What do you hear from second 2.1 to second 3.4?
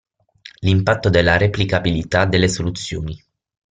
delle soluzioni.